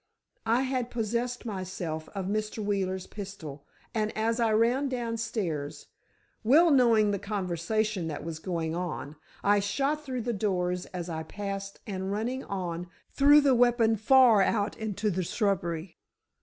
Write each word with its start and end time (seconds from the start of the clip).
I 0.47 0.63
had 0.63 0.89
possessed 0.89 1.45
myself 1.45 2.09
of 2.15 2.25
Mr. 2.25 2.57
Wheeler's 2.65 3.05
pistol 3.05 3.67
and 3.93 4.11
as 4.17 4.39
I 4.39 4.51
ran 4.51 4.89
downstairs—well 4.89 6.71
knowing 6.71 7.11
the 7.11 7.19
conversation 7.19 8.07
that 8.07 8.23
was 8.23 8.39
going 8.39 8.73
on, 8.73 9.15
I 9.43 9.59
shot 9.59 10.03
through 10.03 10.21
the 10.21 10.33
doors 10.33 10.87
as 10.87 11.07
I 11.07 11.21
passed 11.21 11.81
and 11.85 12.11
running 12.11 12.43
on, 12.45 12.87
threw 13.11 13.41
the 13.41 13.53
weapon 13.53 13.95
far 13.95 14.41
out 14.41 14.75
into 14.75 15.11
the 15.11 15.21
shrubbery. 15.21 15.99